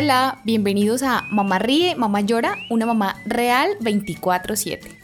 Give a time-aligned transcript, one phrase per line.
[0.00, 4.96] Hola, bienvenidos a Mamá Ríe, Mamá Llora, una mamá real 24/7.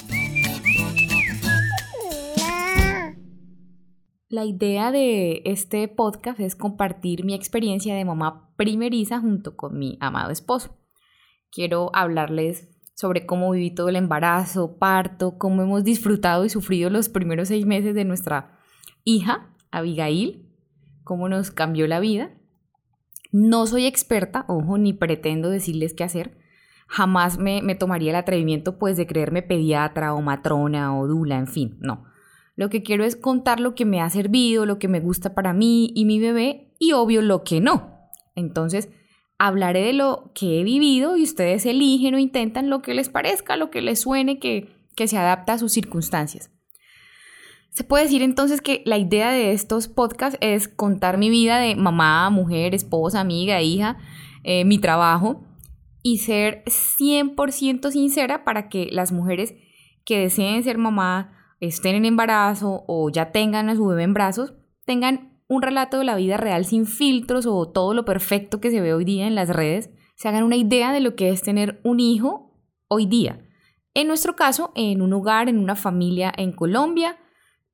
[4.29, 9.99] La idea de este podcast es compartir mi experiencia de mamá primeriza junto con mi
[10.01, 10.79] amado esposo.
[11.51, 17.09] Quiero hablarles sobre cómo viví todo el embarazo, parto, cómo hemos disfrutado y sufrido los
[17.09, 18.61] primeros seis meses de nuestra
[19.03, 20.49] hija, Abigail,
[21.03, 22.31] cómo nos cambió la vida.
[23.37, 26.39] No soy experta, ojo, ni pretendo decirles qué hacer.
[26.87, 31.49] Jamás me, me tomaría el atrevimiento pues de creerme pediatra o matrona o dula, en
[31.49, 32.05] fin, no.
[32.55, 35.53] Lo que quiero es contar lo que me ha servido, lo que me gusta para
[35.53, 38.09] mí y mi bebé y obvio lo que no.
[38.37, 38.89] Entonces,
[39.37, 43.57] hablaré de lo que he vivido y ustedes eligen o intentan lo que les parezca,
[43.57, 46.53] lo que les suene, que, que se adapta a sus circunstancias.
[47.75, 51.75] Se puede decir entonces que la idea de estos podcasts es contar mi vida de
[51.75, 53.99] mamá, mujer, esposa, amiga, hija,
[54.45, 55.45] eh, mi trabajo
[56.01, 59.57] y ser 100% sincera para que las mujeres
[60.05, 64.55] que deseen ser mamá, estén en embarazo o ya tengan a su bebé en brazos,
[64.85, 68.81] tengan un relato de la vida real sin filtros o todo lo perfecto que se
[68.81, 71.81] ve hoy día en las redes, se hagan una idea de lo que es tener
[71.83, 73.41] un hijo hoy día.
[73.95, 77.17] En nuestro caso, en un hogar, en una familia en Colombia,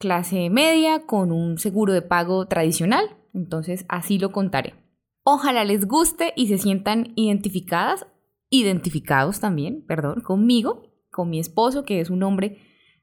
[0.01, 3.05] clase media, con un seguro de pago tradicional.
[3.35, 4.75] Entonces, así lo contaré.
[5.23, 8.07] Ojalá les guste y se sientan identificadas,
[8.49, 12.59] identificados también, perdón, conmigo, con mi esposo, que es un hombre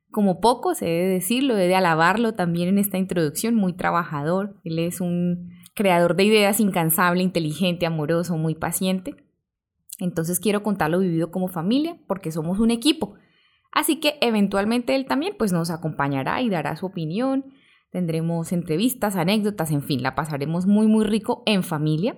[0.09, 4.59] como poco, se debe decirlo, debe alabarlo también en esta introducción, muy trabajador.
[4.63, 9.15] Él es un creador de ideas incansable, inteligente, amoroso, muy paciente.
[9.99, 13.15] Entonces quiero contar lo vivido como familia porque somos un equipo.
[13.77, 17.53] Así que eventualmente él también pues nos acompañará y dará su opinión.
[17.91, 22.17] Tendremos entrevistas, anécdotas, en fin, la pasaremos muy muy rico en familia.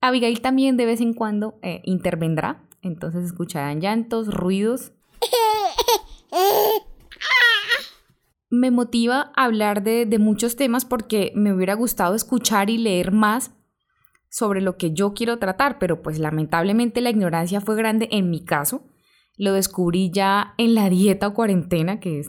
[0.00, 4.92] Abigail también de vez en cuando eh, intervendrá, entonces escucharán llantos, ruidos.
[8.48, 13.50] me motiva hablar de, de, muchos temas porque me hubiera gustado escuchar y leer más
[14.28, 18.44] sobre lo que yo quiero tratar, pero pues lamentablemente la ignorancia fue grande en mi
[18.44, 18.84] caso.
[19.36, 22.28] Lo descubrí ya en la dieta o cuarentena, que es...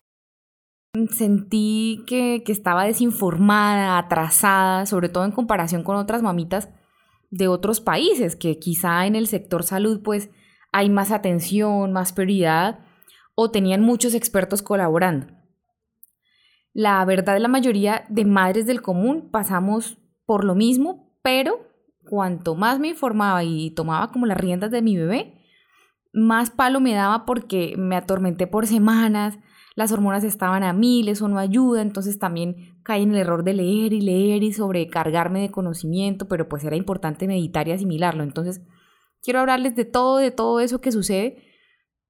[1.11, 6.69] Sentí que, que estaba desinformada, atrasada, sobre todo en comparación con otras mamitas
[7.29, 10.29] de otros países, que quizá en el sector salud pues
[10.71, 12.79] hay más atención, más prioridad
[13.35, 15.27] o tenían muchos expertos colaborando.
[16.73, 21.67] La verdad, la mayoría de madres del común pasamos por lo mismo, pero
[22.07, 25.36] cuanto más me informaba y tomaba como las riendas de mi bebé,
[26.17, 29.37] más palo me daba porque me atormenté por semanas,
[29.75, 33.53] las hormonas estaban a mil, eso no ayuda, entonces también caí en el error de
[33.53, 38.23] leer y leer y sobrecargarme de conocimiento, pero pues era importante meditar y asimilarlo.
[38.23, 38.61] Entonces,
[39.21, 41.43] quiero hablarles de todo, de todo eso que sucede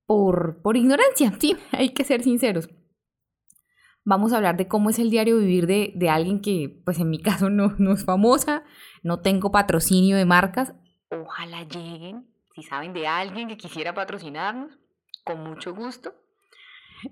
[0.05, 2.69] por, por ignorancia, sí, hay que ser sinceros
[4.07, 7.09] vamos a hablar de cómo es el diario vivir de, de alguien que, pues en
[7.09, 8.63] mi caso, no, no es famosa,
[9.03, 10.73] no tengo patrocinio de marcas.
[11.11, 12.25] Ojalá lleguen,
[12.57, 14.71] si saben de alguien que quisiera patrocinarnos,
[15.23, 16.15] con mucho gusto.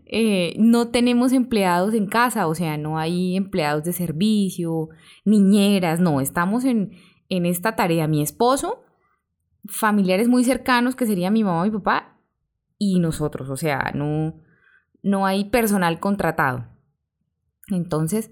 [0.07, 4.89] Eh, no tenemos empleados en casa, o sea, no hay empleados de servicio,
[5.23, 6.93] niñeras, no, estamos en,
[7.29, 8.07] en esta tarea.
[8.07, 8.85] Mi esposo,
[9.67, 12.17] familiares muy cercanos, que sería mi mamá, mi papá,
[12.79, 14.41] y nosotros, o sea, no,
[15.03, 16.65] no hay personal contratado.
[17.67, 18.31] Entonces,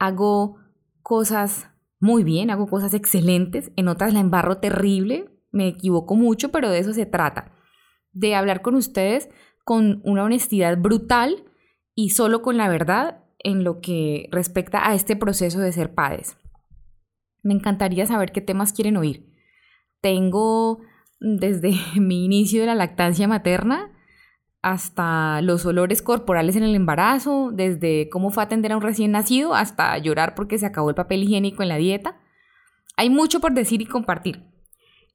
[0.00, 0.56] hago
[1.02, 1.70] cosas
[2.00, 6.78] muy bien, hago cosas excelentes, en otras la embarro terrible, me equivoco mucho, pero de
[6.78, 7.52] eso se trata,
[8.12, 9.28] de hablar con ustedes
[9.64, 11.44] con una honestidad brutal
[11.94, 16.36] y solo con la verdad en lo que respecta a este proceso de ser padres.
[17.42, 19.32] Me encantaría saber qué temas quieren oír.
[20.00, 20.80] Tengo
[21.20, 23.92] desde mi inicio de la lactancia materna
[24.62, 29.54] hasta los olores corporales en el embarazo, desde cómo fue atender a un recién nacido
[29.54, 32.20] hasta llorar porque se acabó el papel higiénico en la dieta.
[32.96, 34.42] Hay mucho por decir y compartir.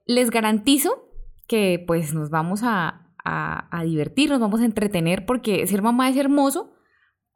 [0.05, 1.09] Les garantizo
[1.47, 6.17] que pues nos vamos a, a, divertir, nos vamos a entretener porque ser mamá es
[6.17, 6.73] hermoso,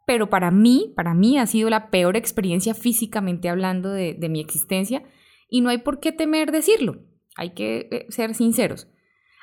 [0.05, 5.03] pero para mí, para mí ha sido la peor experiencia físicamente hablando de, mi existencia
[5.49, 7.01] y no hay por qué temer decirlo,
[7.35, 8.87] hay que eh, ser sinceros.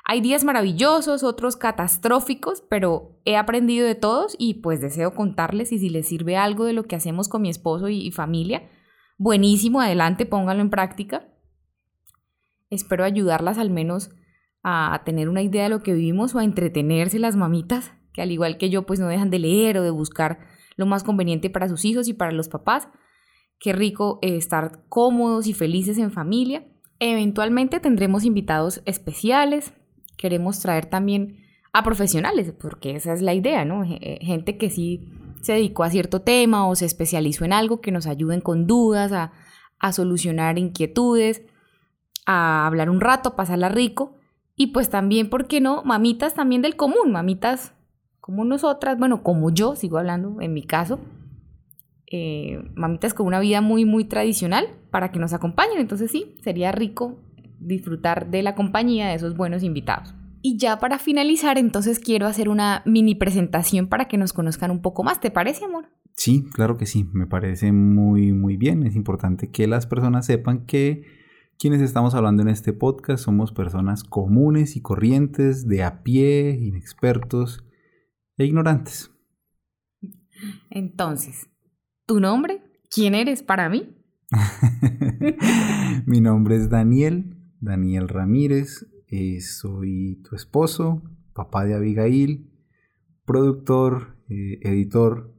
[0.06, 5.79] Hay días maravillosos, otros catastróficos, pero he aprendido de todos y pues deseo contarles y
[5.79, 8.69] si les sirve algo de lo que hacemos con mi esposo y, familia,
[9.17, 11.27] buenísimo, adelante, pónganlo en práctica.
[12.75, 14.11] Espero ayudarlas al menos
[14.62, 18.31] a tener una idea de lo que vivimos o a entretenerse las mamitas, que al
[18.31, 20.41] igual que yo pues no dejan de leer o de buscar
[20.76, 22.88] lo más conveniente para sus hijos y para los papás.
[23.59, 26.67] Qué rico eh, estar cómodos y felices en familia
[27.00, 29.73] Eventualmente tendremos invitados especiales.
[30.17, 31.37] Queremos traer también
[31.73, 33.85] a profesionales, porque esa es la idea, ¿no?
[33.85, 35.11] Eh, gente que sí
[35.43, 39.12] se dedicó a cierto tema o se especializó en algo que nos ayuden con dudas,
[39.12, 39.32] a,
[39.79, 41.43] a solucionar inquietudes,
[42.26, 44.17] a hablar un rato, pasarla rico.
[44.56, 45.82] Y pues también, ¿por qué no?
[45.85, 47.75] Mamitas también del común, mamitas
[48.21, 50.99] como nosotras, bueno, como yo, sigo hablando en mi caso,
[52.11, 55.79] eh, mamitas con una vida muy, muy tradicional para que nos acompañen.
[55.79, 57.19] Entonces sí, sería rico
[57.59, 60.15] disfrutar de la compañía de esos buenos invitados.
[60.41, 64.82] Y ya para finalizar, entonces quiero hacer una mini presentación para que nos conozcan un
[64.82, 65.20] poco más.
[65.20, 65.87] ¿Te parece, amor?
[66.15, 68.87] Sí, claro que sí, me parece muy, muy bien.
[68.87, 71.03] Es importante que las personas sepan que
[71.59, 77.65] quienes estamos hablando en este podcast somos personas comunes y corrientes, de a pie, inexpertos
[78.37, 79.11] e ignorantes.
[80.71, 81.49] Entonces,
[82.06, 82.62] ¿tu nombre?
[82.91, 83.97] ¿Quién eres para mí?
[86.06, 91.03] Mi nombre es Daniel, Daniel Ramírez, eh, soy tu esposo,
[91.35, 92.51] papá de Abigail,
[93.25, 95.35] productor, eh, editor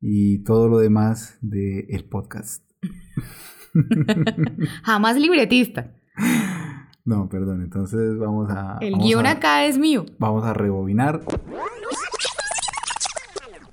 [0.00, 2.64] y todo lo demás del el podcast.
[4.82, 5.94] Jamás libretista.
[7.04, 8.78] No, perdón, entonces vamos a...
[8.80, 10.04] El vamos guion a- acá es mío.
[10.18, 11.22] Vamos a rebobinar.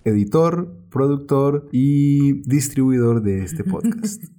[0.04, 4.24] Editor, productor y distribuidor de este podcast.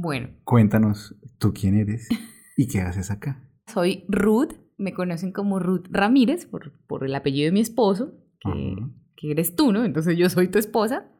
[0.00, 2.08] Bueno, Cuéntanos tú quién eres
[2.56, 3.42] y qué haces acá.
[3.66, 8.76] soy Ruth, me conocen como Ruth Ramírez por, por el apellido de mi esposo, que,
[9.16, 9.84] que eres tú, ¿no?
[9.84, 11.10] Entonces yo soy tu esposa,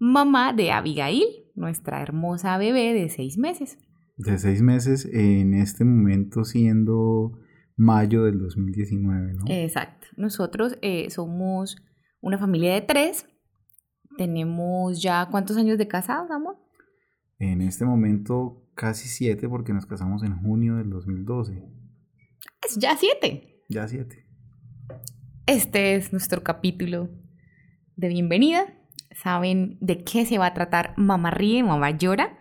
[0.00, 1.24] mamá de Abigail,
[1.54, 3.78] nuestra hermosa bebé de seis meses.
[4.16, 7.38] De seis meses, en este momento siendo
[7.76, 9.44] mayo del 2019, ¿no?
[9.46, 10.08] Exacto.
[10.16, 11.76] Nosotros eh, somos
[12.20, 13.26] una familia de tres.
[14.16, 16.56] Tenemos ya cuántos años de casados, amor?
[17.38, 21.62] En este momento casi siete porque nos casamos en junio del 2012.
[22.66, 23.62] Es ya siete.
[23.68, 24.26] Ya siete.
[25.46, 27.08] Este es nuestro capítulo
[27.96, 28.79] de bienvenida.
[29.10, 32.38] Saben de qué se va a tratar Mamá Ríe, Mamá Llora.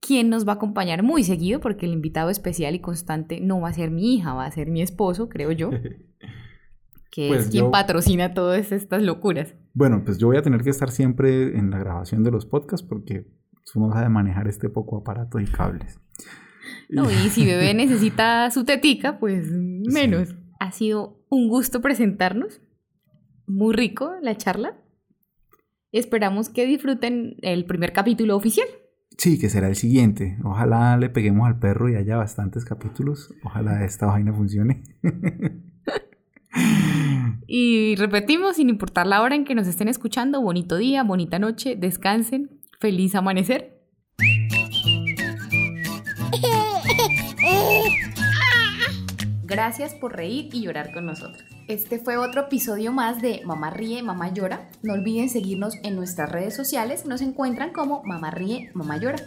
[0.00, 1.60] ¿Quién nos va a acompañar muy seguido?
[1.60, 4.68] Porque el invitado especial y constante no va a ser mi hija, va a ser
[4.70, 5.70] mi esposo, creo yo,
[7.10, 9.54] que Pues es quien yo- patrocina todas estas locuras.
[9.74, 12.86] Bueno, pues yo voy a tener que estar siempre en la grabación de los podcasts
[12.86, 13.26] porque
[13.74, 15.98] no sabes manejar este poco aparato y cables.
[16.88, 20.34] No, y si bebé necesita su tetica, pues menos.
[20.60, 22.60] Ha sido un gusto presentarnos.
[23.46, 24.76] Muy rico la charla.
[25.92, 28.66] Esperamos que disfruten el primer capítulo oficial.
[29.18, 30.36] Sí, que será el siguiente.
[30.44, 33.32] Ojalá le peguemos al perro y haya bastantes capítulos.
[33.44, 34.82] Ojalá esta vaina funcione.
[37.46, 41.76] Y repetimos, sin importar la hora en que nos estén escuchando, bonito día, bonita noche,
[41.76, 43.82] descansen, feliz amanecer.
[49.44, 51.55] Gracias por reír y llorar con nosotros.
[51.68, 54.70] Este fue otro episodio más de Mamá Ríe, Mamá Llora.
[54.84, 57.06] No olviden seguirnos en nuestras redes sociales.
[57.06, 59.18] Nos encuentran como Mamá Ríe, Mamá Llora.